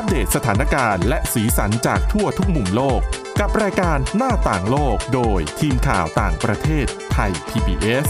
[0.00, 3.00] อัปเดตสถานการณ์และสีสันจากทั่วทุกมุมโลก
[3.40, 8.06] กับรายการหน้าต่างโลกโดยทีมข่าวต่างประเทศไทย PBS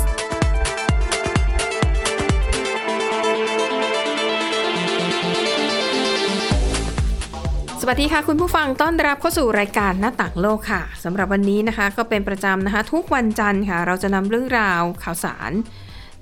[7.80, 15.52] สวัสดีค่ะคุณผู้ฟังต้อนรับเข้าสู่รายการหน้าต่างโลกค่ะสำหรับวันนี้นะคะ ก็เป็นประจำนะคะ ทุกวันจันทร์ค่ะ เราจะนำเรื่องราวข่าวสาร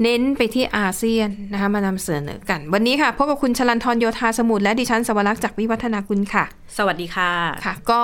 [0.03, 6.45] เน้นไปที่อาเซียนนะคะมานำเสนอกัน วันนี้ค่ะพบกับคุณชลันทรโยธาสมุทรและดิฉันสวรักษ์จากวิวัฒนาคุณค่ะ
[6.77, 7.31] สวัสดีค่ะ
[7.65, 8.03] ค่ะ ก็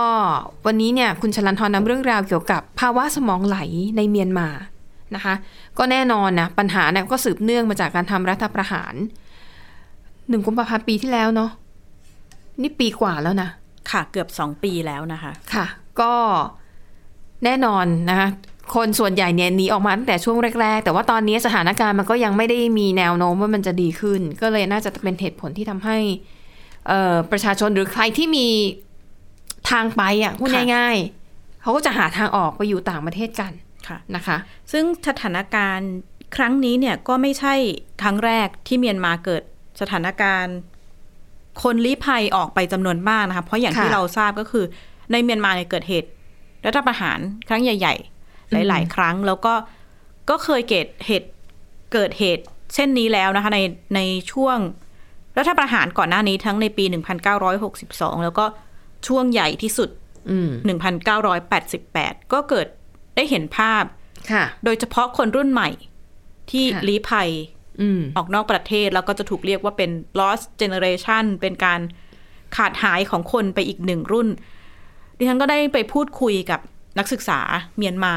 [0.67, 3.59] วันนี้เนี่ยคุณชลันทรนำเรื่องราวเกี่ยวกับภาวะสมองไหล
[3.97, 4.49] ในเมียนมา
[5.15, 5.35] นะคะ
[5.79, 8.95] ก็แน่นอนนะปัญหาเนี่ยก็สืบเนื่องมาจากการทำรัฐประหาร
[10.29, 11.51] หนึ่งกุมภาพันธ์ปีที่แล้วเนาะ
[12.63, 13.49] นี่ปีกว่าแล้วนะ
[13.91, 15.67] ค่ะ เกือบสองปีแล้วนะคะ ค่ะ
[16.01, 16.13] ก็
[17.45, 18.29] แน่นอนนะคะ
[18.75, 25.99] คนส่วนใหญ่เนี่ยหนีออกมาตั้งแต่ช่วงแรก ๆ แต่ว่าตอนนี้สถานการณ์มันก็ยังไม่ได้มีแนวโน้มว่ามันจะดีขึ้น ก็เลยน่าจะเป็นเหตุผลที่ทำให้
[26.89, 28.47] เอ่อประชาชนหรือใครที่มี
[29.71, 33.53] ทางไปอะพูดค่ะง่ายๆเขาก็จะหาทางออกไปอยู่ต่างประเทศกัน
[33.89, 34.37] ค่ะนะคะ
[34.73, 35.93] ซึ่งสถานการณ์
[36.37, 37.55] ครั้งนี้เนี่ยก็ไม่ใช่
[38.03, 39.43] ครั้งแรกที่เมียนมาเกิด
[39.81, 40.57] สถานการณ์
[41.63, 44.65] คนลี้ภัยออกไปจำนวนมากนะคะเพราะอย่างค่ะที่เราทราบก็คือ
[45.13, 46.09] ในเมียนมาเนี่ยเกิดเหตุ
[46.67, 48.12] รัฐประหารครั้งใหญ่ ๆ
[48.53, 49.55] หลาย ๆ ครั้ง แล้วก็
[50.31, 51.31] ก็เคยเกิดเหตุ
[51.93, 53.61] เกิดเหตุเช่นนี้แล้วนะคะใน
[53.97, 54.01] ใน
[54.33, 54.59] ช่วง
[55.39, 56.85] รัฐประหารก่อนหน้านี้ทั้งในปี
[57.55, 58.45] 1962 แล้วก็
[59.09, 59.89] ช่วงใหญ่ที่สุด
[60.31, 60.51] อืม
[61.57, 62.67] 1988 ก็เกิด
[63.17, 63.85] ได้เห็นภาพ
[64.33, 65.71] ค่ะโดยเฉพาะคนรุ่นใหม่
[66.51, 67.31] ที่ค่ะลี้ภัย
[67.81, 71.81] อืมออกนอกประเทศแล้วก็จะถูกเรียกว่าเป็น lost generation เป็นการ
[72.57, 74.29] ขาดหายของคนไปอีกหนึ่งรุ่น
[75.19, 76.61] ดิฉันก็ได้ไปพูดคุยกับ
[76.99, 77.41] นักศึกษา
[77.77, 78.15] เมียนมา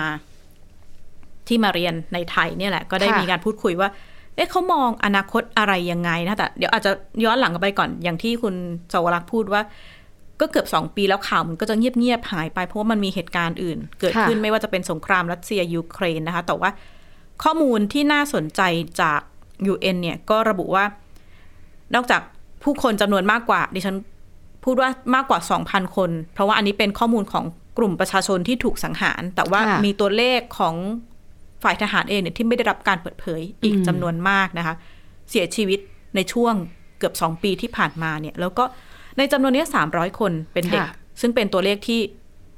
[1.47, 3.89] ที่มาเรียนในไทยเนี่ยแหละ ก็ได้มีการพูดคุยว่า
[4.35, 6.91] เอ๊ะเขามองอนาคตอะไรยังไงนะแต่เดี๋ยวอาจจะ
[7.23, 8.55] ย้อนหลังกลับไปก่อนอย่างที่คุณ
[8.93, 9.61] สวรักษ์พูดว่า
[10.41, 16.69] ก็เกือบสองปีแล้วข่าวมันก็จะเงียบๆหายไปเพราะว่ามันมีเหตุการณ์อื่น เกิดขึ้นไม่ว่าจะเป็นสงครามรัสเซียยูเครนนะคะ แต่ว่า
[17.43, 18.61] ข้อมูลที่น่าสนใจ
[19.01, 19.21] จาก
[19.71, 20.85] UN เนี่ยก็ระบุว่า
[21.95, 22.21] นอกจาก
[22.63, 23.95] ผู้คนจำนวนมากกว่า ดิฉัน
[24.63, 27.45] พูดว่ามากกว่า 2,000 คน เพราะว่าอันนี้เป็นข้อมูลของ
[27.77, 30.75] กลุ่มประชาชนที่ถูกสังหาร แต่ว่าค่ะมีตัวเลขของ
[31.63, 34.75] ฝ่ายทหารเองเนี่ยที่ไม่ได้รับการเปิดเผยอีกอืมจำนวนมากนะคะ
[35.29, 35.79] เสียชีวิต
[36.15, 36.53] ในช่วง
[36.99, 38.63] เกือบ2ปีที่ผ่านมาเนี่ย แล้วก็
[39.17, 42.01] ในจำนวนเนี้ย300คนเป็นเด็กค่ะซึ่งเป็นตัวเลขที่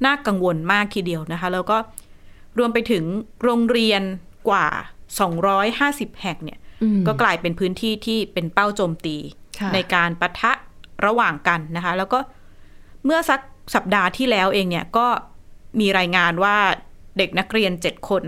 [0.06, 1.78] น่ากังวลมากทีเดียวนะคะ แล้วก็
[2.58, 3.04] รวมไปถึง
[3.44, 4.02] โรงเรียน
[4.50, 4.68] กว่า
[5.46, 9.16] 250 แห่งเนี่ยอืมก็กลายเป็นพื้นที่ที่เป็นเป้าโจมตี
[9.60, 10.52] ค่ะในการปะทะ
[11.06, 12.20] ระหว่างกันนะคะ แล้วก็
[13.06, 13.40] เมื่อสัก
[13.76, 15.08] สัปดาห์ที่แล้วเองเนี่ยก็
[15.80, 16.58] มีรายงานว่า
[17.18, 18.24] เด็กนักเรียนเจ็ดคน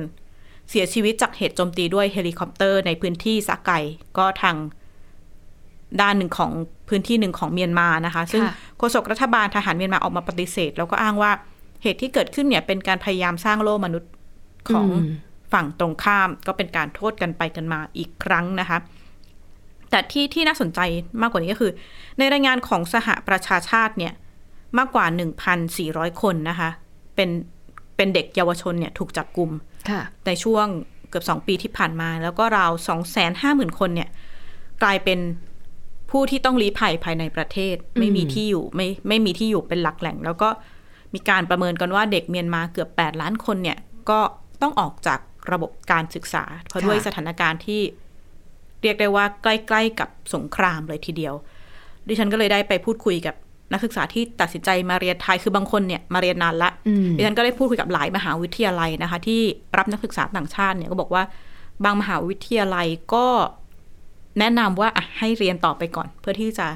[0.70, 3.80] เสียชีวิตจากเหตุโจมตีด้วยเฮลิคอปเตอร์ในพื้นที่สะไก่
[4.18, 4.56] ก็ทาง
[6.02, 6.52] ด้านหนึ่งของ
[6.90, 11.32] พื้นที่หนึ่งของเมียนมานะคะ ซึ่งค่ะโฆษกรัฐบาลทหารเมียนมาออกมาปฏิเสธ แล้วก็อ้างว่า
[11.84, 14.12] เหตุที่เกิดขึ้นเนี่ยเป็นการพยายามสร้างโล่มนุษย์
[14.70, 15.12] ของอืม
[15.54, 18.78] ฝั่งตรงข้ามก็เป็นการโทษกันไปกันมาอีกครั้งนะคะ
[19.90, 20.80] แต่ที่ที่น่าสนใจ
[21.22, 21.72] มากกว่านี้ก็คือ
[22.18, 24.14] ในรายงานของสหประชาชาติเนี่ย
[24.78, 25.06] มากกว่า
[25.64, 26.70] 1,400 คนนะคะ
[27.16, 27.30] เป็น
[27.96, 29.52] เป็นเด็กเยาวชนเนี่ยถูกจับกลุ่ม
[29.90, 30.66] ค่ะในช่วง
[31.10, 34.10] เกือบสองปีที่ผ่านมา แล้วก็ราวสองแสนห้าหมื่นคนเนี่ย
[34.84, 35.20] กลายเป็น
[36.12, 40.50] ผู้ที่ต้องลี้ภัยภายในประเทศ ไม่มีที่อยู่ไม่ไม่มีที่อยู่เป็นหลักแหล่ง แล้วก็
[41.14, 43.78] มีการประเมินกันว่าเด็กเมียนมาเกือบ 8 ล้านคนเนี่ย
[44.10, 44.20] ก็
[44.62, 45.20] ต้องออกจาก
[45.52, 47.82] ระบบการศึกษา เพราะค่ะด้วยสถานการณ์ที่
[48.82, 51.34] เรียกได้ว่าใกล้ ๆ กับสงครามเลยทีเดียว
[52.08, 53.36] ดิฉันก็เลยได้ไปพูดคุยกับ
[53.72, 59.42] นักศึกษาที่ตัดสินใจมาเรียนไทยคือบางคนเนี่ยมาเรียนนานละอืมดิฉันก็ได้พูดคุยกับหลายมหาวิทยาลัยนะคะ ที่
[59.78, 61.24] รับนักศึกษาต่างชาติเนี่ยก็บอกว่า
[61.84, 63.26] บางมหาวิทยาลัยก็
[64.40, 66.68] แนะนำว่าอะให้เรียนต่อไปก่อน เพื่อที่จะ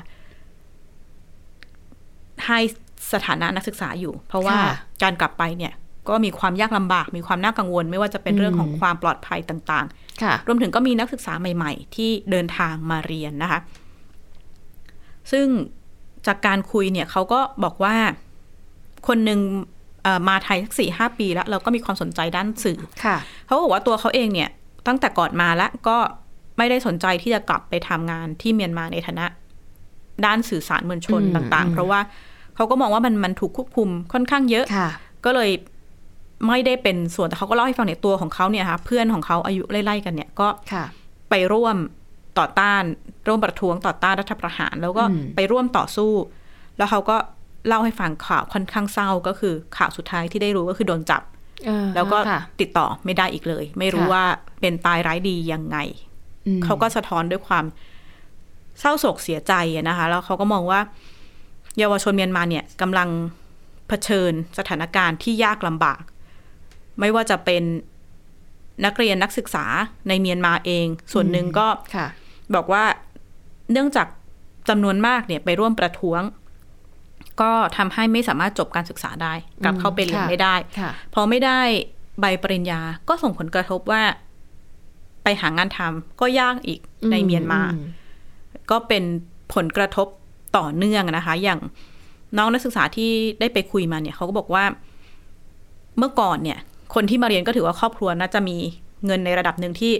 [2.45, 2.59] ให้
[3.13, 5.73] สถานะนักศึกษาอยู่ เพราะว่าค่ะการกลับไปเนี่ย
[6.09, 9.85] ก็มีความยากลำบาก มีความน่ากังวล ไม่ว่าจะเป็นเรื่องของความปลอดภัยต่าง
[10.23, 13.59] ค่ะๆรวมถึงก็มีนักศึกษาใหม่ ๆ ที่เดินทางมาเรียนนะคะ
[15.31, 15.47] ซึ่ง
[16.27, 17.95] จากการคุยเนี่ยเขาก็บอกว่า
[19.07, 19.39] คนหนึ่ง
[20.03, 24.49] เอ่อมาไทยสักสี่ห้าปีแล้ว เราก็มีความสนใจด้านสื่อค่ะเขาบอกว่าตัวเขาเองเนี่ย
[24.87, 25.97] ตั้งแต่ก่อนมาแล้วก็
[26.57, 29.25] ไม่ได้สนใจที่จะกลับไปทำงานที่เมียนมาในฐานะ
[30.25, 31.99] ด้านสื่อสารมวลชนอืมต่างอืๆมเพราะว่า
[32.55, 34.89] เขาก็มองว่ามันมันถูกควบคุมค่อนข้างเยอะค่ะ
[35.25, 35.49] ก็เลย
[36.47, 40.85] ไม่ได้เป็นส่วนแต่เขาก็เล่าให้ฟังเนี่ยตัวของเขาเนี่ยนะคะเพื่อนของเขาอายุไล่ๆกันเนี่ยก็ค่ะ
[41.29, 41.75] ไปร่วม
[42.39, 42.83] ต่อต้าน
[43.27, 46.11] ร่วมประท้วงต่อต้านรัฐประหาร แล้วก็อืมไปร่วมต่อสู้
[46.77, 47.17] แล้วเขาก็
[47.67, 51.21] เล่าให้ฟังข่าวค่อนข้างเศร้าก็คือข่าวสุดท้ายที่ได้รู้ก็คือโดนจับ
[51.65, 54.23] เออแล้วก็ค่ะติดต่อไม่ได้อีกเลย ไม่รู้ค่ะว่า
[54.61, 55.77] เป็นตายร้ายดียังไง
[56.47, 57.65] อืมเขาก็สะท้อนด้วยความ
[58.79, 60.79] เศร้าโศกเสียใจอะนะคะ แล้วเขาก็มองว่า
[61.79, 63.09] เยาวชนเมียนมาเนี่ยกำลัง
[63.87, 66.01] เผชิญสถานการณ์ที่ยากลำบาก
[66.99, 67.63] ไม่ว่าจะเป็น
[68.85, 69.65] นักเรียนนักศึกษา
[70.07, 72.07] ในเมียนมาเอง ส่วนหนึ่งก็ค่ะ
[72.55, 72.83] บอกว่า
[73.71, 74.07] เนื่องจาก
[74.69, 76.21] จำนวนมากเนี่ยไปร่วมประท้วง
[77.41, 79.33] ก็ทำให้ไม่สามารถจบการศึกษาได้
[79.63, 81.59] กลับเข้าไปเรียนค่ะไม่ได้ค่ะพอไม่ได้
[82.19, 82.79] ใบปริญญา
[83.09, 84.01] ก็ส่งผลกระทบว่า
[85.23, 86.79] ไปหางานทำก็ยากอีก
[87.11, 87.79] ในเมียนมาอื
[88.71, 89.03] ก็เป็น
[89.53, 90.07] ผลกระทบ
[90.57, 91.59] ต่อเนื่องนะคะ อย่าง
[92.37, 94.63] น้องนักศึกษาที่ได้ไปคุยมาเนี่ยเขาก็บอกว่า
[95.97, 96.59] เมื่อก่อนเนี่ย
[96.93, 98.57] คนที่มาเรียนก็ถือว่าครอบครัวน่าจะมี
[99.05, 99.93] เงินในระดับหนึ่งที่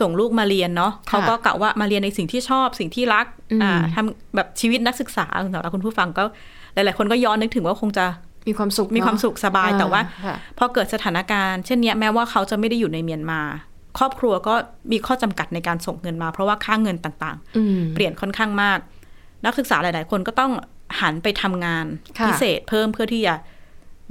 [0.00, 3.26] ส่งลูกมาเรียนเนาะเขาก็กะว่ามาเรียนในสิ่งที่ชอบสิ่งที่รัก
[3.62, 6.24] อ่าทำแบบชีวิตนักศึกษาสำหรับคุณผู้ฟังก็
[6.74, 8.06] หลาย ๆ คนก็ย้อนนึกถึงว่าคงจะ
[8.48, 13.40] มีความสุขมีความสุขสบายเนอะแต่ว่าค่ะพอเกิดสถานการณ์เช่นเนี้ยแม้ว่าเขาจะไม่ได้อยู่ในเมียนมา
[13.98, 14.54] ครอบครัวก็
[14.92, 18.78] มีข้อจำกัดในการส่งเงินมา เพราะว่าค่าเงินต่างอืมๆเปลี่ยนค่อนข้างมาก
[19.44, 20.52] นักศึกษาหลาย ๆ คนก็ต้อง
[21.00, 21.86] หันไปทำงาน
[22.18, 23.34] ค่ะพิเศษเพิ่มเพื่อที่จะ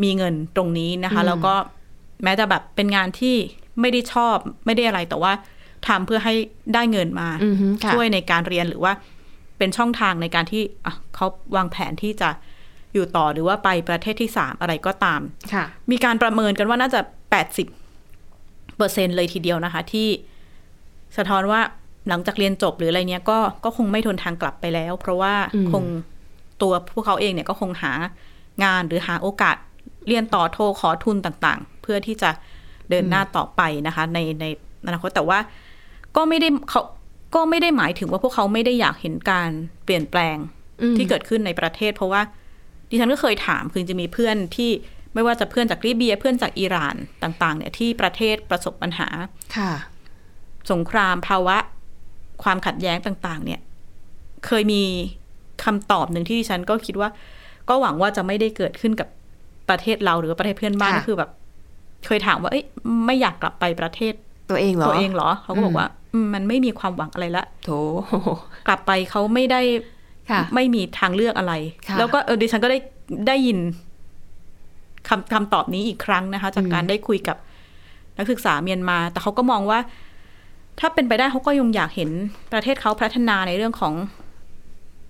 [0.04, 1.54] มีเงินตรงนี้นะคะอืมแล้วก็
[2.24, 3.36] แม้จะแบบเป็นงานที่
[3.82, 4.36] ไม่ได้ชอบ
[4.66, 5.32] ไม่ได้อะไรแต่ว่า
[5.88, 6.34] ทำเพื่อให้
[6.74, 8.94] ได้เงินมาอือฮึค่ะช่วยในการเรียนหรือว่า
[9.58, 12.30] เป็นช่องทางในการที่อะเขาวางแผนที่จะ
[12.94, 15.22] อยู่ต่อหรือว่าไปประเทศที่สามอะไรก็ตาม
[15.54, 17.02] ค่ะมีการประเมินกันว่าน่าจะ
[17.32, 17.68] แปดสิบ
[18.78, 20.08] เปอร์เซ็นเลยทีเดียวนะคะ ที่
[21.18, 21.62] สะท้อนว่า
[22.10, 25.84] หลังจากเรียนจบหรืออะไรเนี้ยก็ก็คงไม่ทนทางกลับไปแล้ว เพราะว่าอืมคง
[26.62, 27.94] ตัวพวกเขาเองเนี่ยก็คงหา
[28.64, 29.56] งานหรือหาโอกาส
[30.08, 32.30] เรียนต่อโทขอทุนต่างๆ เพื่อที่จะ
[32.90, 34.46] เดินหน้าต่อไปนะคะ ในใน
[34.86, 35.40] อนาคตแต่ว่า
[36.16, 36.82] ก็ไม่ได้เขา
[37.36, 39.50] ก็ไม่ได้หมายถึงว่าพวกเขาไม่ได้อยากเห็นการ
[39.86, 40.38] เปลี่ยนแปลง
[40.82, 42.22] อืมที่เกิดขึ้นในประเทศ เพราะว่า
[42.90, 44.72] ดิฉันก็เคยถามคือจะมีเพื่อนที่
[45.14, 49.08] ไม่ว่าจะเพื่อนจากลิเบียเพื่อนจากอิหร่านต่าง ๆ เนี่ยที่ประเทศประสบปัญหา
[49.58, 49.72] ค่ะ
[50.72, 51.58] สงครามภาวะ
[52.44, 53.60] ความขัดแย้งต่าง ๆ เนี่ย
[54.46, 54.84] เคยมี
[55.64, 57.10] คำตอบหนึ่งที่ดิฉันก็คิดว่า
[57.70, 59.08] ก็หวังว่าจะไม่ได้เกิดขึ้นกับ
[59.70, 61.32] ประเทศเราหรือว่าประเทศเพื่อนบ้านค่ะก็คือแบบ
[62.06, 62.66] เคยถามว่าเอ้ย
[63.06, 64.14] ไม่อยากกลับไปประเทศ
[64.50, 67.70] ตัวเองเหรอตัวเองเหรอเขาก็บออืกมว่าอื มมันไม่มีความหวังอะไรละโถ
[68.68, 69.62] กลับไปเขาไม่ได้
[70.32, 71.54] ค่ะไม่มีทางเลือกอะไร
[71.88, 72.80] ค่ะแล้วก็เออดิฉันก็ได้
[73.28, 73.58] ได้ยิน
[75.08, 77.38] คำคำตอบนี้อีกครั้งนะคะ จากการได้คุยกับ
[78.18, 79.80] นักศึกษาเมียนมา แต่เขาก็มองว่า
[80.80, 82.10] ถ้าเป็นไปได้เขาก็ยังอยากเห็น
[82.54, 83.94] ประเทศเขาพัฒนาในเรื่องของ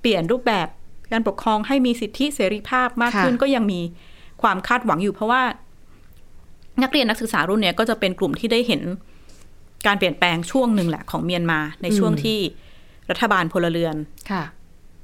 [0.02, 0.68] เปลี่ยนรูปแบบ
[1.12, 3.82] การปกครองให้มีสิทธิเสรีภาพมากค่ะขึ้นก็ยังมี
[4.42, 5.42] ความคาดหวังอยู่เพราะว่า
[6.84, 8.82] นักเรียนนักศึกษารุ่นเนี้ยก็จะเป็นกลุ่มที่ได้เห็น
[9.88, 12.40] การเปลี่ยนแปลงช่วงหนึ่งแหละของเมียนมา ในช่วงที่
[13.10, 13.96] รัฐบาลพลเรือน
[14.32, 14.44] ค่ะ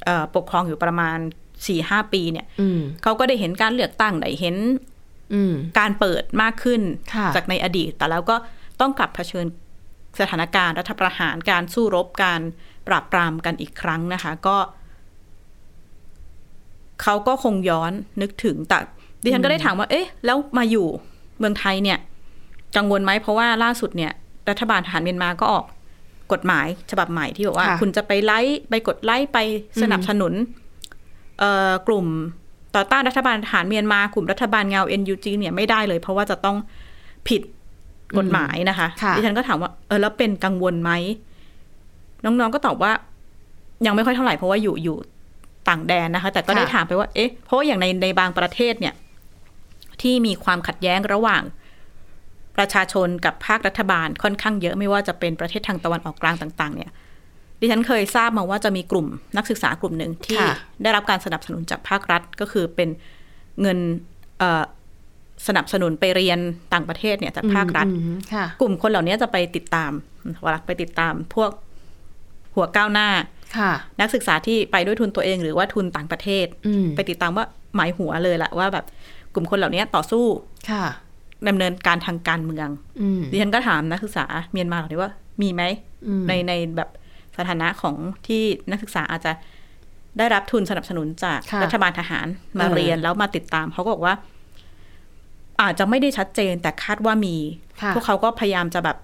[0.06, 1.18] เอ่อปกครองอยู่ประมาณ
[1.68, 4.56] สี่ห้าปีเนี่ยอืมเขาก็ได้เห็นการเลือกตั้งได้เห็น
[5.34, 6.82] อืมการเปิดมากขึ้น
[7.16, 8.36] ค่ะจากในอดีต แต่แล้วก็
[8.82, 9.46] ต้องกลับเผชิญ
[10.20, 12.42] สถานการณ์รัฐประหารการสู้รบการ
[12.88, 14.58] ปราบปรามกันอีกครั้งนะคะ ก็
[17.02, 17.92] เขาก็คงย้อน
[18.22, 18.78] นึกถึงแต่
[19.24, 20.88] ดิฉันก็ได้ถามว่า เอ๊ะ แล้วมาอยู่
[21.40, 22.00] เมืองไทยเนี่ย
[22.78, 24.12] กังวลไหมเพราะว่าล่าสุดเนี่ย
[24.50, 25.66] รัฐบาลทหารเมียนมาก็ออก
[26.32, 29.38] กฎหมายฉบับใหม่ที่บอกว่าค่ะคุณจะไปไลค์ไปกดไลค์ไป
[29.82, 30.34] สนับสนุน
[31.40, 32.06] เอ่อกลุ่ม
[32.76, 36.58] ต่อต้านรัฐบาลทหารเมียนมากลุ่มรัฐบาลเงา NUG เนี่ยไม่ได้เลย เพราะว่าจะต้อง
[37.28, 37.42] ผิด
[38.18, 40.92] กฎหมายนะคะค่ะดิฉันก็ถามว่าเออแล้วเป็นกังวลไหม
[42.24, 42.92] น้องๆก็ตอบว่า
[43.86, 44.98] ยังไม่ค่อยเท่าไหร่เพราะว่าอยู่อยู่
[45.70, 48.94] ต่างแดนนะคะ แต่ก็ได้ถามไปว่า เอ๊ะเพราะว่าอย่างในในบางประเทศเนี่ย
[50.02, 51.42] ที่มีความขัดแย้งระหว่าง
[52.58, 56.92] ประชาชนกับภาครัฐบาลค่อนข้างเยอะไม่ว่าจะเป็นประเทศทางตะวันออกกลางต่าง ๆ เนี่ย
[57.60, 62.90] ดิฉันเคยทราบมาว่าจะมีกลุ่มนักศึกษากลุ่มหนึ่งที่ค่ะได้รับการสนับสนุนจากภาครัฐก็คือเป็น
[63.62, 63.78] เงิน
[64.40, 64.64] เอ่อ
[65.48, 66.40] สนับสนุนไปเรียน
[66.74, 69.92] ต่างประเทศเนี่ยจากภาครัฐอืมค่ะกลุ่มคนเหล่านี้จะไปติดตาม
[70.42, 71.52] เวลาไปติดตามพวก
[72.56, 73.10] หัวก้าวหน้า
[73.58, 77.46] ค่ะนักศึกษาที่ไปด้วยทุนตัวเองหรือว่าทุนต่างประเทศอืมไปติดตามว่า
[77.76, 78.86] หมายหัวเลยแหละว่าแบบ
[79.34, 80.26] กลุ่มคนเหล่านี้ต่อสู้
[80.72, 80.86] ค่ะ
[81.48, 82.70] ดำเนินการทางการเมือง
[83.02, 85.64] อืมดิฉันก็ถามนักศึกษาเมียนมาเหล่านี้ว่ามีไหม
[86.08, 86.90] อืมในในแบบ
[87.38, 87.96] สถานะของ
[88.28, 89.32] ที่นักศึกษาอาจจะ
[90.18, 92.28] ได้รับทุนสนับสนุนจากค่ะรัฐบาลทหาร
[92.60, 94.16] มาเออเรียนแล้วมาติดตาม เขาก็บอกว่า
[95.62, 97.36] อาจจะไม่ได้ชัดเจนแต่คาดว่ามี
[97.82, 98.98] ค่ะพวกเขาก็พยายามจะแบบ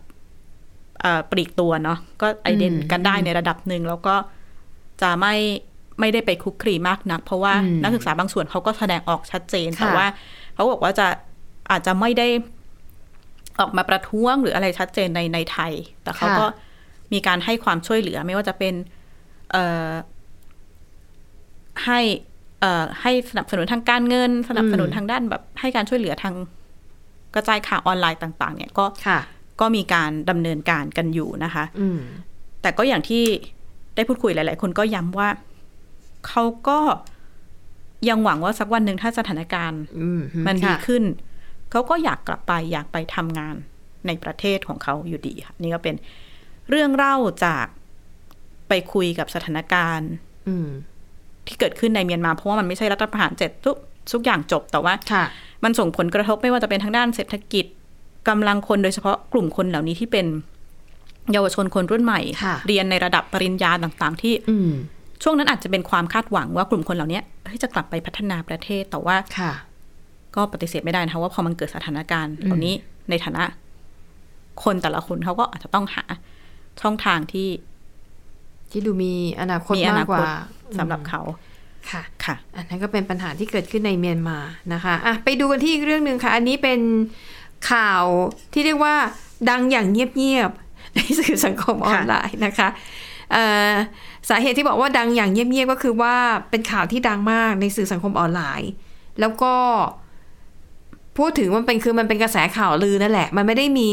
[1.02, 4.16] เอ่อปลีกตัวเนาะก็ไอเดนอืมกันได้ในระดับหนึ่งแล้วก็
[5.02, 5.36] จะไม่
[6.00, 10.08] ไม่ได้ไปคุกคลีมากนัก เพราะว่าอืมนักศึกษาบางส่วนเขาก็แสดงออกชัดเจนค่ะแต่ว่า
[10.54, 11.08] เขาบอกว่าจะ
[11.72, 12.27] อาจจะไม่ได้
[13.60, 16.46] ออกมาประท้วงหรืออะไรชัดเจนในในไทย แต่เขาก็
[17.13, 18.74] มีการให้ความช่วยเหลือไม่ว่าจะเป็น
[19.51, 19.89] เอ่อ
[21.86, 22.00] ให้
[22.60, 26.36] เอ่อให้สนับสนุนทางการเงิน สนับสนุนทางด้านแบบให้การช่วยเหลือทาง
[27.36, 29.20] กระจายข่าวออนไลน์ต่าง ๆ เนี่ยก็ค่ะ
[29.60, 32.00] ก็มีการดำเนินการกันอยู่นะคะอืม
[32.62, 33.24] แต่ก็อย่างที่
[33.96, 35.29] ได้พูดคุยหลาย ๆ คนก็ย้ำว่า
[36.27, 36.79] เขาก็
[38.10, 41.03] ยังหวังว่าสักวันหนึ่งถ้าสถานการณ์อืมมันดีค่ะขึ้น
[41.74, 43.56] เขาก็อยากกลับไปอยากไปทำงาน
[44.08, 45.96] ในประเทศของเขาอยู่ดีค่ะนี่ก็เป็น
[46.70, 47.15] เรื่องเล่า
[47.46, 47.65] จาก
[48.70, 50.12] ไปคุยกับสถานการณ์
[50.48, 50.70] อืม
[51.48, 53.75] ที่เกิดขึ้นในเมียนมาเพราะว่ามันไม่ใช่รัฐประหารเสร็จทุก
[54.13, 55.24] ทุกอย่างจบแต่ว่าค่ะ
[55.63, 57.65] มันส่งผลกระทบไม่ว่าจะเป็นทางด้านเศรษฐกิจ
[58.30, 60.25] กำลังคนโดยเฉพาะกลุ่มคนเหล่านี้ที่เป็น
[61.34, 64.72] เยาวชนคนรุ่นใหม่ค่ะเรียนในระดับปริญญาต่างๆ ที่อืม
[65.24, 69.51] ช่วงนั้นอาจจะเป็นความคาดหวังว่ากลุ่มคนเหล่านี้เฮ้ยจะกลับไปพัฒนาประเทศแต่ว่าค่ะ
[70.36, 72.74] ก็ปฏิเสธไม่ได้นะคะว่าพอมันเกิดสถานการณ์เหล่านี้
[73.10, 73.44] ในฐานะ
[74.63, 76.04] คนแต่ละคนเขาก็อาจจะต้องหา
[76.82, 77.50] ช่องทางที่
[78.72, 80.24] ที่ดูมีอนาคตมีอมานาคกกตว่า
[80.78, 81.22] สำหรับเขา
[81.92, 84.38] ค่ะ ค่ะ อันนั้นก็เป็นปัญหาที่เกิดขึ้นในเมียนมา
[84.74, 86.80] นะคะอะไปดูกันที่อีกเรื่องหนึ่งค่ะ อันนี้เป็น
[87.72, 88.04] ข่าว
[88.54, 88.96] ที่เรียกว่า
[89.50, 92.68] ดังอย่างเงียบๆในสื่อสังคมออนไลน์นะคะ
[93.32, 93.74] เอ่อ
[94.30, 96.16] สาเหตุที่บอกว่าดังอย่างเงียบๆก็คือว่า
[96.50, 98.72] เป็นข่าวที่ดังมากในสื่อสังคมออนไลน์
[99.20, 99.54] แล้วก็
[101.17, 103.91] พูดถึงมันเป็นคือมันเป็นกระแสข่าวลือนั่นแหละ มันไม่ได้มี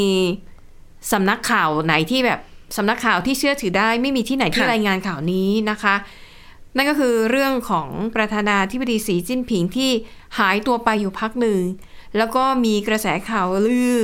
[1.13, 2.41] สำนักข่าวไหนที่แบบ
[2.77, 5.95] สำนักข่าวที่เชื่อถือได้ ไม่มีที่ไหนที่ค่ะรายงานข่าวนี้นะคะ
[6.77, 9.91] นั่นก็คือเรื่องของประธานาธิบดีสีจิ้นผิงที่
[10.39, 11.61] หายตัวไปอยู่พักหนึ่ง
[12.17, 13.99] แล้วก็มีกระแสข่าวลือ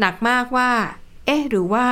[0.00, 0.70] หนักมากว่า
[1.26, 1.86] เอ๊ะ หรือว่า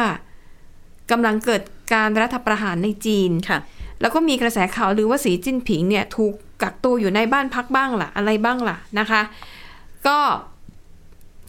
[1.10, 1.62] กำลังเกิด
[1.92, 3.58] การรัฐประหารในจีนค่ะ
[4.00, 9.22] แล้วก็มีกระแสข่าวลือว่าสีจิ้นผิงเนี่ยถูกกักตัวอยู่ในบ้านพักบ้างล่ะ อะไรบ้างล่ะนะคะ
[10.07, 10.19] ก็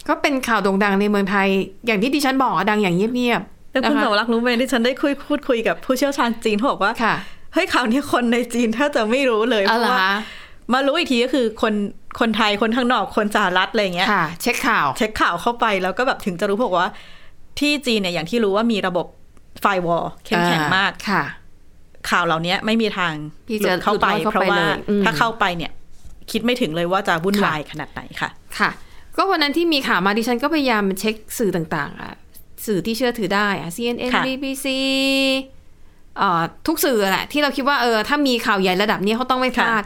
[0.08, 1.48] ก็เป็นข่าวโด่งดังในเมืองไทย
[1.86, 7.14] อย่างที่ดิฉันบอกอะดังอย่างเงียบๆแล้วคุณนะสาคะวรักษ์รู้ไหมที่ฉันได้คุยพูดคุยกับผู้เชี่ยวชาญจีนเขาบอกว่าค่ะ
[7.54, 10.12] เฮ้ยข่าวนี้คนในจีนถ้าจะไม่รู้เลยเพเอาราะเหรอว่าคะ
[10.72, 11.74] มารู้อีกทีก็คือคน
[12.20, 16.88] คนไทยคนข้างนอกคนสหรัฐอะไรอย่างเงี้ยค่ะเช็คข่าว เช็คข่าวเข้าไปแล้วก็แบบถึงจะรู้บอกว่า
[17.58, 19.06] ที่จีนเนี่ยอย่างที่รู้ว่ามีระบบ
[19.60, 21.22] ไฟวอลเข้มแข็งมากค่ะ
[22.10, 23.12] ข่าวเหล่านี้ไม่มีทาง
[23.48, 25.72] ที่หลุจะดเข้าไปหลุดเข้าเพราะไปว่าเลยอืมถ้าเข้าไปเนี่ย
[26.30, 28.70] คิดไม่ถึงเลยว่าจะวุ่นค่ะวายขนาดไหนค่ะ ค่ะ
[29.16, 32.14] ก็วันนั้นที่มีข่าวมาดิฉันก็พยายามเช็คสื่อต่างๆอะ
[32.66, 34.66] สื่อที่เชื่อถือได้อะ CNN ค่ะ BBC
[36.18, 39.82] เอ่อทุกสื่อแหละ ที่เราคิดว่าเออถ้ามีข่าวใหญ่ระดับนี้เขาต้องไม่พลาด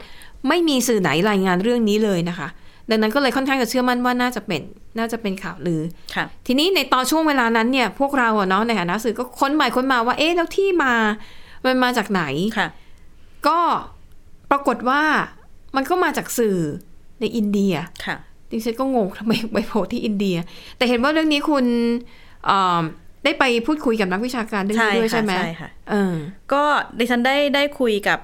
[0.48, 2.48] ไม่มีสื่อไหนรายงานเรื่องนี้เลยนะคะ
[2.90, 4.62] ดังนั้นก็เลยค่อนข้างจะเชื่อมั่นว่าน่าจะเป็น
[4.98, 5.82] น่าจะเป็นข่าวลือ
[6.14, 10.94] ค่ะทีนี้ในตอนช่วงเวลานั้นเนี่ย พวกเราอะเนาะในฐานะสื่อก็ค้นไปค้นมาว่าเอ๊ะแล้วที่มา
[11.64, 12.22] มันมาจากไหน
[12.58, 12.68] ค่ะ
[13.46, 13.58] ก็
[14.50, 15.02] ปรากฏว่า
[15.76, 16.58] มันก็มาจากสื่อ
[17.20, 17.74] ในอินเดีย
[18.06, 18.16] ค่ะ
[18.52, 20.36] ดิฉันก็งงทำไมไปโผล่ที่อินเดีย
[20.76, 21.64] แต่เห็นว่าเรื่องนี้คุณ
[22.46, 22.82] เอ่อ
[23.24, 26.14] ได้ไปพูดคุยกับนักวิชาการเรื่องนี้ด้วยใช่ใช่ไหมค่ะใช่ค่ะเออ
[26.52, 26.62] ก็
[26.98, 28.18] ดิฉันได้ได้คุยกับ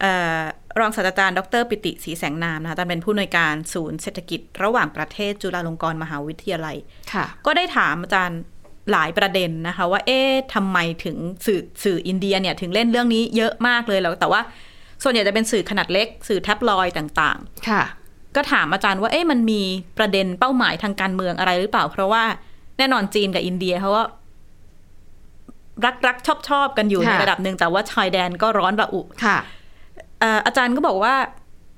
[0.00, 0.40] เอ่อ
[0.80, 6.76] รองศาสตราจารย์ ดร ปิติศรีแสงนามนะคะท่านเป็นผู้อำนวยการศูนย์เศรษฐกิจ ระหว่างประเทศจุฬาลงกรณ์มหาวิทยาลัย
[7.12, 8.40] ค่ะก็ได้ถามอาจารย์
[8.92, 14.40] หลายประเด็นนะคะ ว่าเอ๊ะทำไมถึงสื่อสื่ออินเดียเนี่ยถึงเล่นเรื่องนี้เยอะมากเลยแล้วแต่ว่า
[15.02, 17.38] ส่วนใหญ่จะเป็นสื่อขนาดเล็ก สื่อแท็บลอยด์ต่าง
[17.68, 17.99] ค่ะๆ
[18.36, 19.62] ก็ถามอาจารย์ว่าเอ๊ะมันมี
[19.98, 22.24] ประเด็นเป้าหมายทางการเมืองอะไรหรือเปล่า เพราะว่า
[22.78, 24.06] แน่นอนจีนกับอินเดียเขาว่า
[25.84, 29.38] รักรักชอบชอบกันอยู่ในค่ะระดับหนึ่งแต่ว่าชายแดนก็ร้อนระอุค่ะ
[30.20, 31.14] เอ่ออาจารย์ก็บอกว่า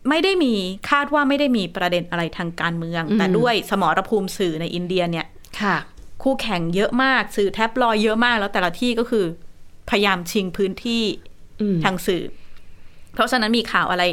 [0.08, 0.54] ไม่ได้มี
[0.90, 5.26] คาดว่าไม่ได้มีประเด็นอะไรทางการเมืองอืมแต่ด้วยสมรภูมิสื่อในอินเดียเนี่ย
[5.60, 5.76] ค่ะ
[6.22, 9.24] คู่แข่งเยอะมากสื่อแท็บลอยด์เยอะมากแล้วแต่ละที่ก็คือ
[9.90, 11.02] พยายามชิงพื้นที่
[11.60, 12.22] อืมทางสื่อ
[13.12, 14.04] เพราะฉะนั้นมีข่าวอะไร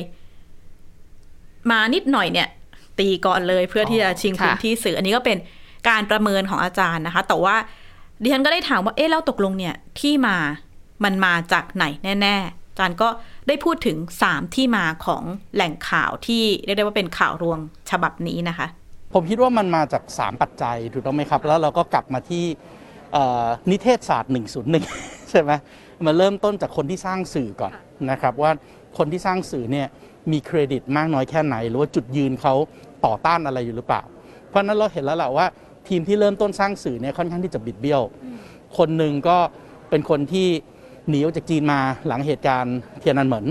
[1.71, 2.47] มานิดหน่อยเนี่ย
[2.99, 5.37] ตีก่อนเลยเพื่อที่จะชิงค่ะพื้นที่สื่อ อันนี้ก็เป็น
[5.89, 7.55] การประเมินของอาจารย์นะคะ แต่ว่า
[8.21, 10.37] ดิฉันก็ได้ถามว่าเอ๊ะแล้วตกลงเนี่ยที่มา
[11.03, 11.85] มันมาจากไหน
[12.21, 13.07] แน่ๆอาจารย์ก็
[13.47, 15.23] ได้พูดถึงสามที่มาของ
[15.55, 17.59] แหล่งข่าวที่เรียกได้ว่าเป็นข่าวรวง
[17.91, 18.67] ฉบับนี้นะคะ
[19.13, 22.45] ผมคิดว่ามันมาจาก 3 ปัจจัยถูกต้องไหมครับ แล้วเราก็กลับมาที่
[23.13, 24.31] เอ่อนิเทศศาสตร์
[24.79, 25.51] 101 ใช่ไหม
[26.05, 27.73] มาเริ่มต้นจากคนที่สร้างสื่อก่อน
[28.11, 28.51] นะครับว่า
[28.97, 29.87] คนที่สร้างสื่อเนี่ย
[30.31, 32.53] มีเครดิตมากน้อยแค่ไหน หรือว่าจุดยืนเขา
[33.05, 34.01] ต่อต้านอะไรอยู่หรือเปล่า
[34.49, 35.47] เพราะนั้นเราเห็นแล้วแหละว่า
[35.87, 38.01] ทีมที่เริ่มต้นสร้างสื่อเนี่ยค่อนข้างที่จะบิดเบี้ยว
[38.77, 39.37] คนหนึ่งก็
[39.89, 40.47] เป็นคนที่
[41.09, 43.45] หนีออกจากจีนมาหลังเหตุการณ์เทียนนันเหมิน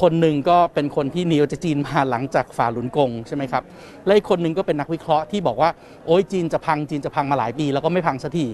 [0.00, 3.62] คนหนึ่งก็เป็นคนที่หนีออกจากจีนมาหลังจากฝ่าหลุนกงใช่ไหมครับ
[4.06, 5.70] และอีกคนหนึ่งก็เป็นนักวิเคราะห์ที่บอกว่า
[6.06, 8.46] โอ้ยจีนจะพังจีนจะพังมาหลายปี แล้วก็ไม่พังสักที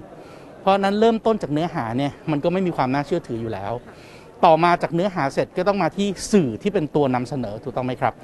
[0.61, 3.73] เพราะนั้นเริ่มต้นจากเนื้อหาเนี่ยมันก็ไม่มีความน่าเชื่อถืออยู่แล้ว
[4.45, 8.15] ต่อมาจากเนื้อหาเสร็จก็ต้องมาที่สื่อที่เป็นตัวนำเสนอถูกต้องไหมครับ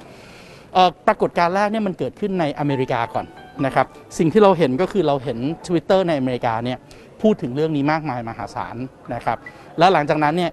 [1.07, 3.25] ปรากฏการณ์แรกเนี่ยมันเกิดขึ้นในอเมริกาก่อน
[3.65, 3.87] นะครับ
[4.17, 5.37] สิ่งที่เราเห็นก็คือเราเห็น
[5.67, 6.77] Twitter ในอเมริกาเนี่ย
[7.21, 8.75] พูดถึงเรื่องนี้มากมายมหาศาล
[9.13, 9.37] นะครับ
[9.77, 10.51] แล้วหลังจากนั้นเนี่ย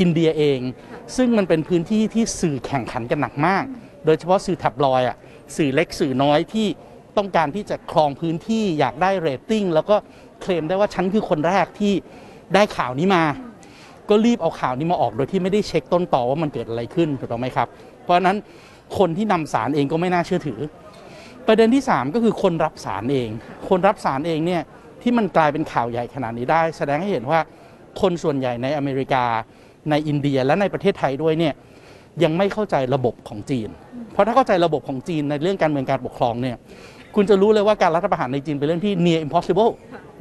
[0.00, 0.58] อินเดียเอง
[1.16, 3.64] ซึ่งมันเป็นพื้นที่ที่สื่อแข่งขันกันหนักมาก
[4.04, 5.16] โดยเฉพาะสื่อแท็บลอยด์อะ
[5.56, 6.66] สื่อเล็กสื่อน้อยที่
[7.16, 9.96] ต้องการที่จะครองพื้นที่อยากได้เรตติ้งแล้วก็
[10.40, 11.92] เคลมได้ว่าฉันคือคนแรกที่
[12.54, 13.24] ได้ข่าวนี้มา
[14.12, 17.68] ก็รีบเอาข่าวนี้มาออกโดยที่ไม่ได้เช็คต้นตอว่ามันเกิดอะไรขึ้นถูกต้องไหมครับ
[18.02, 18.36] เพราะฉะนั้น
[18.98, 20.60] คนที่นำสารเองก็ไม่น่าเชื่อถือ
[21.46, 23.28] ประเด็นที่ 3 ก็คือคนรับสารเอง
[23.68, 24.62] คนรับสารเองเนี่ย
[25.02, 27.40] ที่มันกลายเป็นข่าวใหญ่ขนาดนี้ได้ แสดงให้เห็นว่า
[28.00, 29.24] คนส่วนใหญ่ในอเมริกา
[29.90, 31.54] ในอินเดียและในประเทศไทยด้วยเนี่ย
[32.22, 33.68] ยังไม่เข้าใจระบบของจีน
[34.12, 36.56] เพราะถ้าเข้าใจระบบของจีนในเรื่องการเมืองการปกครองเนี่ย
[37.14, 39.70] คุณจะรู้เลยว่าการรัฐประหารในจีนเป็นเรื่องที่ near impossible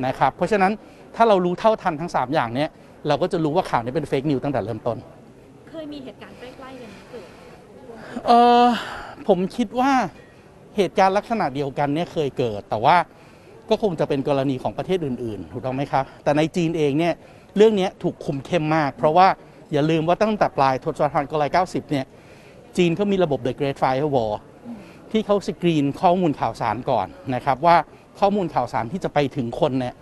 [0.05, 0.71] นะครับเพราะฉะนั้น
[1.15, 2.69] ถ้าเรารู้เท่าทันทั้ง 3 อย่างเนี้ย
[3.07, 4.97] เราก็จะรู้ว่าข่าวนี้เป็นเฟกนิวตั้งแต่เริ่มต้น
[5.69, 7.27] เคยมีเหตุการณ์ใกล้ๆกันเกิด
[8.27, 8.31] เอ
[8.63, 8.65] อ
[9.27, 9.91] ผมคิดว่า
[10.77, 12.97] เหตุการณ์ลักษณะเดียวกันเนี่ยเคยเกิด แต่ว่า
[13.69, 17.13] ก็คงจะเป็นกรณีของประเทศอื่นๆ ถูกต้องไหมครับ แต่ในจีนเองเนี่ย
[17.57, 19.27] เรื่องนี้ถูกคุมเข้มมาก เพราะว่า
[19.71, 22.05] อย่าลืมว่าตั้งแต่ปลายทศวรรษ1990 เนี่ย
[22.77, 24.35] จีนเขามีระบบ The Great Firewall
[25.11, 27.75] ที่เขาสกรีนข้อมูลข่าวสารก่อนนะครับว่า
[28.19, 29.93] ข้อมูลข่าวสารที่จะไปถึงคนเนี่ย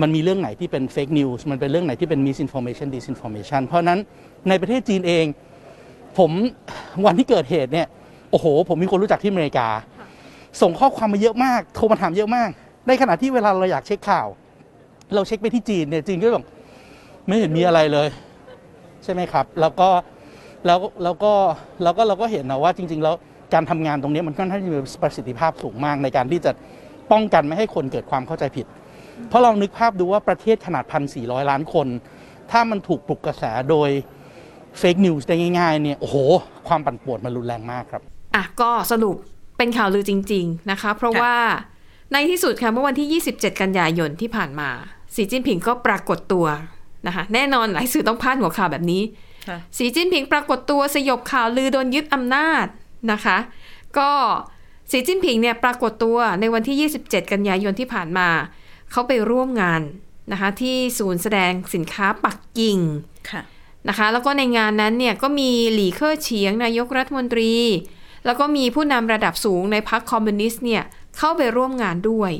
[0.00, 3.98] มันมีเรื่องไหนที่เป็น fake news มันเป็นเรื่องไหนที่เป็น misinformation disinformation เพราะนั้น
[4.48, 5.26] ในประเทศจีนเอง
[6.18, 6.30] ผม
[7.06, 7.86] วันที่เกิดเหตุเนี่ย
[8.30, 9.68] โอ้โห ผมมีคนรู้จักที่อเมริกา
[10.60, 12.48] ส่งข้อความมาเยอะมาก โทรมาถามเยอะมาก
[12.88, 14.26] ในขณะที่เวลาเราอยากเช็คข่าว
[15.14, 16.44] เราเช็คไปที่จีนเนี่ยจีนก็บอก
[17.26, 18.08] ไม่เห็นมีอะไรเลย
[19.04, 19.88] ใช่ไหมครับ แล้วก็
[20.66, 21.32] แล้วแล้วก็
[21.82, 23.14] แล้วก็เราก็เห็นนะว่าจริง ๆ แล้ว
[23.54, 26.52] การทำงานตรงนี้มันค่อนข้างจะมีประสิทธิภาพสูงมากในการที่จะ
[27.12, 28.66] ป้องกันไม่ให้คนเกิดความเข้าใจผิด
[29.28, 31.86] เพราะลองนึกภาพดูว่าประเทศขนาดพันสี่ร้อยล้านคน
[32.50, 33.90] ถ้ามันถูกปลุกกระแสโดย
[34.78, 36.16] เฟกนิวส์ได้ง่ายๆเนี่ยโอ้โห
[36.68, 38.02] ความปั่นป่วนมันรุนแรงมากครับ
[38.34, 39.16] อะก็สรุป
[39.58, 41.36] เป็นข่าวลือจริง ๆนะคะ เพราะค่ะว่า
[42.12, 44.68] ในที่สุดค่ะเมื่อวันที่ 27 กันยายนที่ผ่านมา
[45.14, 46.46] สีจิ้นผิงก็ปรากฏตัว
[47.06, 49.02] นะคะแน่นอนหลายสื่อต้องพาดหัวข่าวแบบนี้
[49.48, 52.66] ค่ะสีจิ้นผิงปรากฏตัวสยบข่าวลือโดนยึดอำนาจ
[53.12, 53.38] นะคะ
[53.98, 54.10] ก็
[54.90, 58.28] สีจิ้นผิงเนี่ยปรากฏตัวในวันที่ 27 กันยายนที่ผ่านมา
[58.92, 59.82] เขาไปร่วมงาน
[60.32, 62.78] นะคะที่ศูนย์แสดงสินค้าปักกิ่ง
[63.30, 63.42] ค่ะ
[63.88, 67.52] นะคะแล้วก็ในงานนั้นเนี่ยก็มีหลีเค่อเฉียงนายกรัฐมนตรี
[68.26, 70.82] แล้วก็มีผู้นำระดับสูงในพรรคคอมมิวนิสต์เนี่ย
[71.18, 72.32] เข้าไปร่วมงานด้วย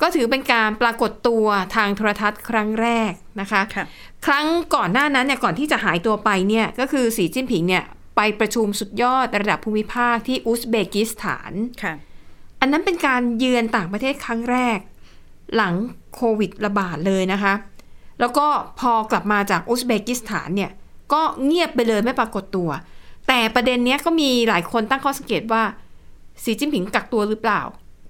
[0.00, 3.84] ก็ถือเป็นการปรากฏตัวทางโทรทัศน์ครั้งแรกนะคะค่ะ
[4.26, 7.84] ครั้งก่อนหน้านั้นเนี่ยก่อนที่จะหายตัวไปเนี่ยก็คือสีจิ้นผิงเนี่ย
[8.16, 11.94] ไปประชุมสุดยอดระดับภูมิภาคที่อุซเบกิสถานค่ะ
[12.60, 14.78] อันนั้นเป็นการเยือนต่างประเทศครั้งแรก
[15.56, 15.74] หลัง
[16.14, 17.54] โควิดระบาดเลยนะคะ
[18.20, 18.46] แล้วก็
[18.80, 20.70] พอกลับมาจากอุซเบกิสถานเนี่ย
[21.12, 22.70] ก็เงียบไปเลยไม่ปรากฏตัว
[23.28, 25.62] แต่ประเด็นเนี้ยก็มีหลายคนตั้งข้อสังเกตว่า
[26.42, 27.60] สีจิ้นผิงกักตัวหรือเปล่า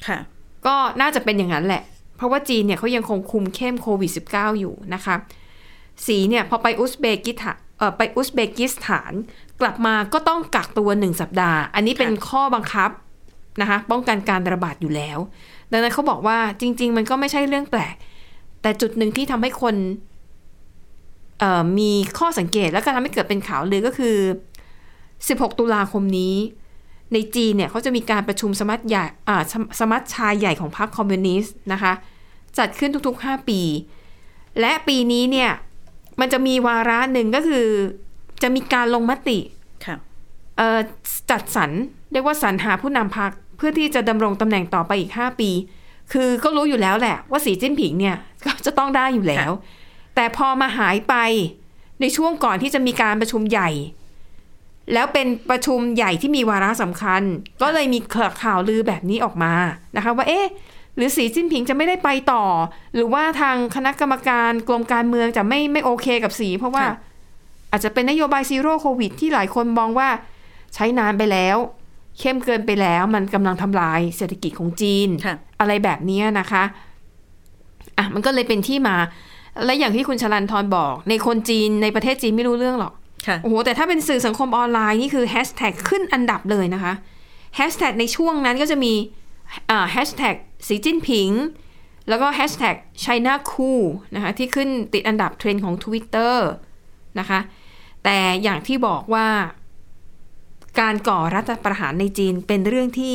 [0.07, 0.19] ค่ะ
[0.67, 1.83] ก็น่าจะเป็นอย่างนั้นแหละ
[2.17, 5.15] เพราะว่าจีนเนี่ยเขายังคงคุมเข้มโควิด -19 อยู่นะคะ
[6.07, 9.13] สีเนี่ยพอไปอุซเบกิสถานเออไปอุซเบกิสถาน
[9.61, 12.91] กลับมาก็ต้องกักตัวหนึ่งสัปดาห์ อันนี้เป็นค่ะข้อบังคับ
[13.61, 15.19] นะคะ ป้องกันการระบาดอยู่แล้ว
[15.73, 17.95] ดังนั้นเขาบอกว่าจริง ๆ มันก็ไม่ใช่เรื่องแปลก
[18.63, 19.75] แต่จุดหนึ่งที่ทำให้คน
[21.39, 24.17] เอ่อมีข้อสังเกตแล้วก็ทำให้เกิดเป็นข่าวลือก็คือ
[24.89, 26.35] 16 ตุลาคมนี้
[27.13, 31.93] ในจีนเนี่ยเขาจะมีการประชุมสมัชใหญ่อ่าสมสมัชชาใหญ่ของพรรคคอมมิวนิสต์นะคะ
[32.59, 33.61] จัดขึ้นทุก ๆ 5 ปี
[34.61, 35.51] และปีนี้เนี่ย
[36.21, 37.67] มันจะมีวาระหนึ่งก็คือ
[38.43, 39.39] จะมีการลงมติ
[39.87, 39.97] ค่ะ
[40.57, 40.79] เอ่อ
[41.31, 41.71] จัดสรร
[42.13, 45.51] เรียกว่าสรรหาผู้นำพรรค เพื่อที่จะดำรงตำแหน่งต่อไปอีก 5 ปี
[46.13, 49.51] คือก็รู้อยู่แล้วแหละ ว่าสีจิ้นผิงเนี่ยก็จะต้องได้อยู่แล้ว
[50.15, 51.15] แต่พอมาหายไป
[52.01, 53.71] ในช่วงก่อนที่จะมีการประชุมใหญ่
[54.95, 57.23] แล้วเป็นประชุมใหญ่ที่มีวาระสำคัญ
[57.63, 57.99] ก็เลยมี
[58.43, 59.53] ข่าวลือแบบนี้ออกมา
[59.97, 60.47] นะคะ ว่าเอ๊ะ
[60.97, 62.45] หรือสีจิ้นผิงจะไม่ได้ไปต่อ
[62.95, 66.97] หรือว่าทางคณะกรรมการกรมการเมืองจะไม่ไม่โอเคกับสี เพราะว่าค่ะ
[67.71, 70.09] อาจจะเป็นนโยบายซีโร่โควิดที่หลายคนมองว่า
[70.75, 71.57] ใช้นานไปแล้ว
[72.21, 76.65] เข้มเกินไปแล้วมันกำลังทำลายเศรษฐกิจของจีนค่ะอะไรแบบนี้นะคะ
[77.99, 78.97] อะมันก็เลยเป็นที่มา
[79.65, 82.93] และอย่างที่คุณชลันทรบอก ในคนจีนในประเทศจีนไม่รู้เรื่องหรอก
[83.27, 86.93] ค่ะโอ้โหแต่ถ้าเป็นสื่อสังคมออนไลน์นี่คือแฮชแท็กขึ้นอันดับเลยนะคะ
[87.57, 88.93] แฮชแท็กในช่วงนั้นก็จะมี
[89.71, 90.37] อ่าแฮชแท็ก
[90.69, 91.31] สีจิ้นผิง
[92.09, 96.37] แล้วก็แฮชแท็ก China Coup นะคะที่ขึ้นติดอันดับเทรนด์ของ Twitter
[97.19, 97.41] นะคะ
[98.05, 99.27] แต่อย่างที่บอกว่า
[100.81, 103.15] การก่อรัฐประหารในจีนเป็นเรื่องที่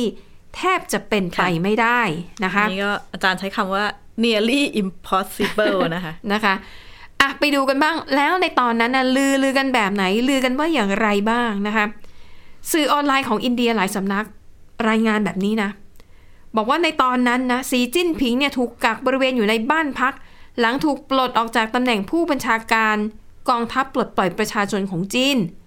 [0.56, 2.00] แทบจะเป็นไปค่ะไม่ได้
[2.44, 3.84] นะคะนี่ก็อาจารย์ใช้คำว่า
[4.22, 6.54] nearly impossible นะคะนะคะ
[7.20, 11.84] อะไปดูกันบ้างแล้วในตอนนั้นนะลือลือกันแบบไหน ลือกันว่าอย่างไรบ้างนะคะ
[12.72, 14.24] สื่อออนไลน์ของอินเดียหลายสำนัก
[14.88, 15.70] รายงานแบบนี้นะ
[16.56, 20.14] บอกว่าในตอนนั้นนะสีจิ้นผิงเนี่ยถูกกักบริเวณอยู่ในบ้านพัก
[20.60, 22.96] หลังถูกปลดออกจากตำแหน่งผู้บัญชาการ
[23.48, 25.63] กองทัพปลดปล่อยประชาชนของจีนค่ะ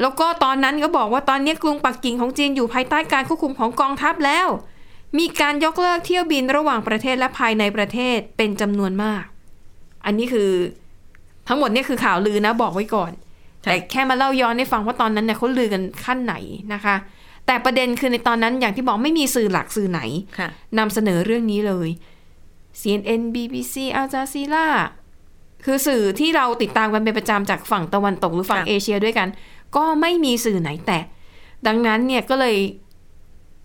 [0.00, 4.48] แล้วก็ตอนนั้นก็บอกว่าตอนนี้กรุงปักกิ่งของจีนอยู่ภายใต้การควบคุมของกองทัพแล้ว
[5.18, 9.24] มีการยกเลิกเที่ยวบินระหว่างประเทศและภายในประเทศเป็นจำนวนมาก
[10.04, 10.50] อันนี้คือ
[11.48, 13.12] ทั้งหมดเนี่ยคือข่าวลือนะบอกไว้ก่อน
[13.64, 16.34] ค่ะแต่แค่มาเล่าย้อนให้ฟังว่าตอนนั้นเนี่ยเขาลือกันขั้นไหน
[16.74, 16.96] นะคะ
[17.46, 20.00] แต่ประเด็นคือในตอนนั้นอย่างที่บอกไม่มีสื่อหลักสื่อไหน
[20.38, 21.88] ค่ะนำเสนอเรื่องนี้เลย
[22.80, 24.66] CNN BBC Al Jazeera
[25.64, 29.28] คือสื่อที่เราติดตามกันเป็นประจำจากฝั่งตะวันตกหรือฝั่งเอเชียด้วยกัน
[29.76, 31.04] ก็ไม่มีสื่อไหนแตะ
[31.66, 32.56] ดังนั้นเนี่ยก็เลย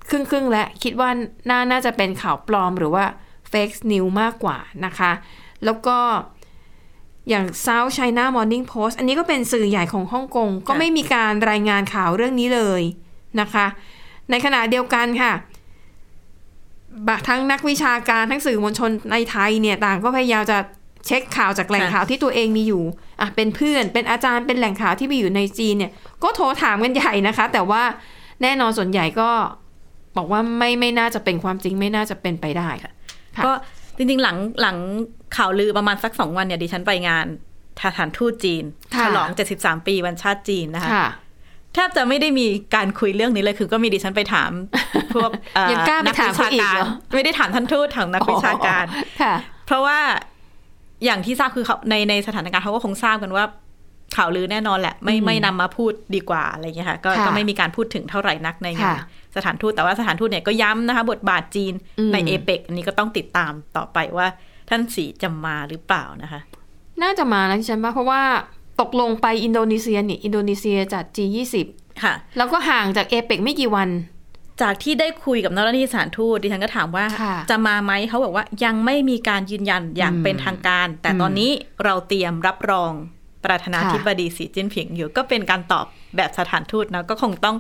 [0.09, 1.09] ครึ่งครึ่งๆและคิดว่า
[1.49, 3.05] น่าน่าจะเป็นข่าวปลอมหรือว่า
[3.51, 5.11] fake news มากกว่านะคะ
[5.65, 5.97] แล้วก็
[7.29, 12.81] อย่าง South China Morning Post อันนี้ก็เป็นสื่อใหญ่ของฮ่องกง ก็ไม่มีการรายงานข่าวเรื่องนี้เลย
[13.41, 13.65] นะคะ
[14.29, 15.33] ในขณะเดียวกันค่ะ
[17.27, 20.57] ทั้งนักวิชาการทั้งสื่อมวลชนในไทยเนี่ย ต่างก็พยายามจะ
[21.05, 22.83] เช็คข่าวจากแหล่งค่ะข่าวที่ตัวเองมีอยู่
[23.21, 25.91] อะเป็นเพื่อนเป็นอาจารย์เป็นแหล่งข่าวที่มีอยู่ในจีนเนี่ย
[26.23, 27.81] ก็โทรถามกันใหญ่นะคะ แต่ว่า
[28.41, 29.29] แน่นอนส่วนใหญ่ก็
[30.17, 32.91] บอกว่าไม่ไม่น่าจะเป็นความจริงไม่น่าจะเป็นไปได้ค่ะ
[33.45, 33.51] ก็
[33.97, 34.77] จริงๆหลังหลัง
[35.35, 37.25] ข่าวลือประมาณสักสองวันเนี่ยดิฉันไปงาน
[37.83, 38.63] สถานทูตจีน
[38.95, 41.07] ค่ะฉลอง 73 ปีวันชาติจีนนะคะค่ะ
[41.73, 44.51] แทบจะไม่ได้มีการคุยเรื่องนี้เลยคือก็มีดิฉันไปถาม
[45.15, 48.85] พวกเอ่อยังกล้าไปถามเขาอีกเหรอไม่ได้ถามท่านทูตถามนักวิชาการ
[49.21, 49.35] ค่ะ
[49.67, 49.99] เพราะว่า
[51.05, 53.45] อย่างที่ทราบคือเขาในในสถานการณ์เขาก็คงทราบกันว่า
[54.15, 64.27] ข่าวลือแน่นอนแหละ ไม่อืมไม่นำมาพูดดีกว่าอะไรอย่างเงี้ยค่ะก็ค่ะก็ไม่มีการพูดถึงเท่าไหร่นักในงานค่ะสถานทูตแต่ว่าสถานทูตเนี่ยก็ย้ำนะคะ บทบาทจีนอืมในเอเปกอันนี้ก็ต้องติดตามต่อไปว่า
[64.69, 66.39] ท่านสีจะมาหรือเปล่านะคะ
[67.03, 68.21] น่าจะมานะที่ฉันว่าเพราะว่า
[68.81, 71.55] ตกลงไปอินโดนีเซียเนี่ยอินโดนีเซียจัด G20
[72.03, 73.89] ค่ะ แล้วก็ห่างจากเอเปกไม่กี่วัน
[74.61, 81.51] จากที่ได้คุยกับนักที่สถานทูตดิฉันก็ถามว่าค่ะจะมาไหมเขาบอกว่ายังไม่มีการยืนยันอย่างอืมเป็นทางการ แต่ตอนนี้
[81.83, 82.91] เราเตรียมรับรอง
[83.45, 85.85] ประธานาธิบดีสีจิ้นผิงอยู่ก็เป็นการตอบ
[86.17, 87.55] แบบสถานทูตนะก็คงต้อง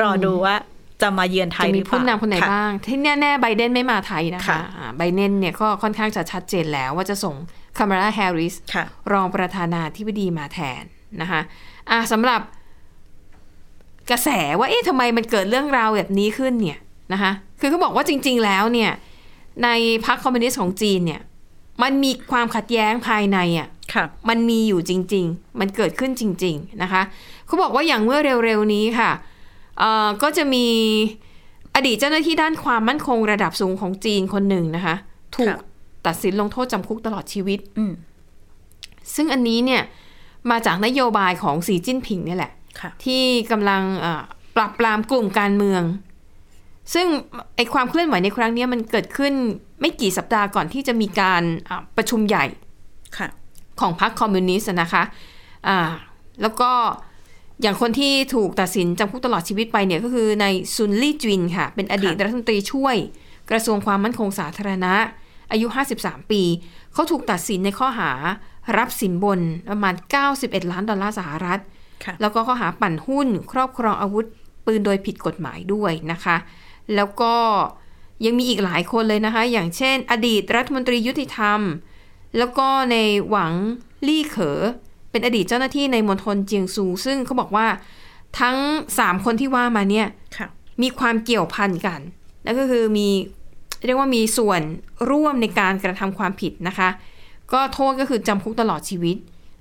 [0.00, 0.56] รอดูว่า
[1.02, 7.34] จะมาเยือนไทยจะหมีรือเปผู้ล่านำคนไหนค่ะบ้าง ที่แน่ๆไบเดนไม่มาไทยนะคะค่ะอ่าไบเดนเนี่ยก็ค่อนข้างจะชัดเจนแล้วว่าจะส่ง
[7.78, 10.82] คามาราแฮร์ริสค่ะรองประธานาธิบดีมาแทน
[11.20, 11.40] นะคะ
[11.90, 12.40] อะสำหรับ
[14.10, 16.78] กระแสว่าเอ๊ะทำไมมันเกิดเรื่องราวแบบนี้ขึ้นเนี่ย
[17.12, 18.90] นะคะคือเขาบอกว่าจริง ๆ แล้วเนี่ย
[19.64, 19.68] ใน
[20.06, 21.20] พรรคคอมมิวนิสต์ของจีนเนี่ย
[21.82, 27.02] มันมีความขัดแย้งภายในอะค่ะมันมีอยู่จริง ๆ มันเกิดขึ้นจริง ๆนะคะ
[27.46, 29.10] เขาบอกว่าอย่างเมื่อเร็วๆนี้ค่ะ
[29.78, 30.66] เอ่อก็จะมี
[31.74, 34.94] อดีตเจ้าหน้าที่ด้านความมั่นคงระดับสูงของจีนคนหนึ่งนะคะ
[35.36, 35.58] ถูกค่ะ
[36.06, 37.92] ตัดสินลงโทษจำคุกตลอดชีวิตอืม
[39.14, 39.82] ซึ่งอันนี้เนี่ย
[40.50, 42.59] มาจากนโยบายของสีจิ้นผิงเนี่ยแหละค่ะ
[43.04, 44.22] ที่กำลังเอ่อ
[44.56, 45.82] ปรับปรามกลุ่มการเมือง
[46.94, 47.06] ซึ่ง
[47.56, 49.32] ไอความเคลื่อนไหวในครั้งเนี้ยมันเกิดขึ้น
[49.80, 52.44] ไม่กี่สัปดาห์ก่อนที่จะมีการอะประชุมใหญ่
[53.18, 53.28] ค่ะ
[53.80, 55.02] ของพรรคคอมมิวนิสต์นะคะ
[55.68, 55.78] อ่า
[56.42, 56.70] แล้วก็
[57.62, 62.96] อย่างคนที่ถูกตัดสินจำคุกตลอดชีวิตไปเนี่ยก็คือในายซุนลี่จินค่ะ เป็นอดีตค่ะรัฐมนตรีช่วย
[63.50, 64.94] กระทรวงความมั่นคงสาธารณะ
[65.52, 65.66] อายุ
[65.98, 66.42] 53 ปี
[66.92, 68.12] เขาถูกตัดสินในข้อหา
[68.78, 69.94] รับสินบนประมาณ
[70.32, 71.79] 91 ล้านดอลลาร์สหรัฐค่ะ
[72.20, 74.26] แล้วก็ข้อหาปั่นหุ้น ครอบครองอาวุธ
[74.66, 76.36] ปืนโดยผิดกฎหมายด้วยนะคะ
[76.96, 77.34] แล้วก็
[78.24, 81.60] ยังมีอีกหลายคนเลยนะคะ อย่างเช่น อดีตรัฐมนตรียุติธรรม
[82.38, 82.96] แล้วก็ใน
[83.28, 83.52] หวัง
[84.06, 84.58] ลี่เขอ
[85.10, 87.66] เป็นอดีตเจ้าหน้าที่ในมณฑลเจียงซู ซึ่งเขาบอกว่า
[88.40, 88.56] ทั้ง
[88.94, 90.48] 3 คนที่ว่ามาเนี่ยค่ะ
[90.82, 92.00] มีความเกี่ยวพันกัน
[92.44, 93.08] แล้วก็คือมี
[93.84, 94.60] เรียกว่ามีส่วน
[95.10, 96.88] ร่วมในการกระทำความผิดนะคะ
[97.52, 99.16] ก็โทษก็คือจำคุกตลอดชีวิต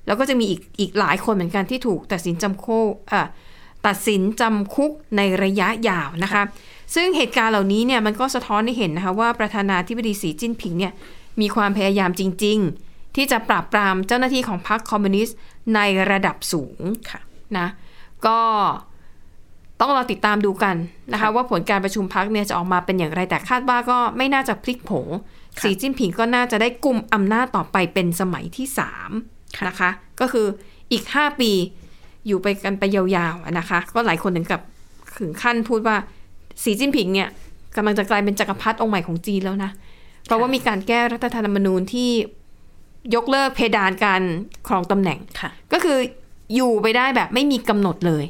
[0.10, 3.24] แล้วก็จะมีอีกอีกหลายคนเหมือนกันที่ถูกตัดสินจำคุกอะ
[3.88, 6.44] ตัดสินจำคุกในระยะยาวนะคะ
[6.96, 10.94] ซึ่งเหตุการณ์เหล่านี้เนี่ยมันก็สะท้อนให้เห็นนะคะว่าประธานาธิบดีสีจิ้นผิงเนี่ย
[11.42, 15.38] มีความพยายามจริง ๆ ที่จะปราบปรามเจ้าหน้าที่ของพรรคคอมมิวนิสต์
[15.76, 15.80] ใน
[16.12, 17.20] ระดับสูงค่ะ
[17.58, 17.68] นะ
[18.26, 18.40] ก็
[19.80, 20.76] ต้องรอติดตามดูกัน
[21.12, 24.92] นะคะค่ะว่าผลการประชุมพักเนี่ยจะออกมาเป็นอย่างไรแต่คาดว่าก็ไม่น่าจะพลิกโผ
[25.58, 30.48] ค่ะสีจิ้นผิงก็น่าจะได้กลุ่มอำนาจต่อไปเป็นสมัยที่สามค่ะ นะคะ ก็คือ
[30.92, 31.52] อีก 5 ปี
[32.28, 34.62] อยู่ไปกันไปยาวๆอะนะคะ ก็หลายคนถึงกับ
[35.20, 35.96] ถึงขั้นพูดว่า
[36.64, 37.30] สีจิ้นผิงเนี่ย
[37.76, 39.72] กำลังจะกลายเป็นจักรพรรดิองค์ใหม่ของจีนแล้วนะ
[40.26, 42.10] เพราะว่ามีการแก้รัฐธรรมนูญที่
[43.16, 44.22] ยกเลิกเพดานการ
[44.68, 45.98] ครองตำแหน่งค่ะก็คือ
[46.56, 48.26] อยู่ไปได้แบบไม่มีกำหนดเลย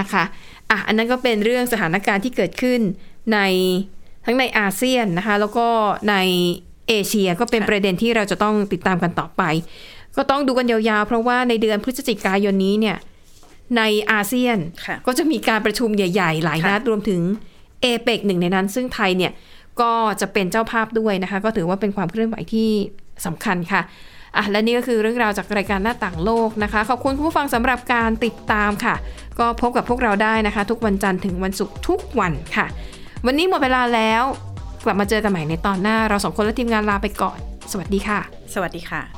[0.00, 0.22] นะคะ
[0.70, 2.80] อะอันนั้นก็เป็นเรื่องสถานการณ์ที่เกิดขึ้น
[3.32, 3.38] ใน
[4.24, 5.66] ทั้งในอาเซียนนะคะ แล้วก็
[6.10, 6.16] ใน
[6.88, 9.42] เอเชียก็เป็นค่ะประเด็นที่เราจะต้องติดตามกันต่อไป
[10.18, 12.96] ก็ต้องดูกันยาวๆ เพราะว่าในเดือนพฤศจิกายนนี้เนี่ย
[13.76, 17.20] ในอาเซียนค่ะก็จะมีการประชุมใหญ่ ๆ หลายนัดรวมถึง
[17.82, 19.32] เอเปกหนึ่งในนั้น ซึ่งไทยเนี่ย
[19.80, 22.70] ก็จะเป็นเจ้าภาพด้วยนะคะ ก็ถือว่าเป็นความเคลื่อนไหวที่
[23.26, 23.82] สำคัญค่ะ
[24.36, 28.94] อะและนี่ก็คือเรื่องราวจากรายการหน้าต่างโลกนะคะ ขอบคุณคุณผู้ฟังสำหรับการติดตามค่ะ
[29.38, 32.66] ก็พบกับพวกเราได้นะคะ ทุกวันจันทร์ถึงวันศุกร์ทุกวันค่ะ
[33.26, 34.22] วันนี้หมดเวลาแล้ว
[34.84, 37.38] กลับมาเจอกันใหม่ในตอนหน้า เราสองคนและทีมงานลาไปก่อน
[37.72, 38.20] สวัสดีค่ะ
[38.54, 39.17] สวัสดีค่ะ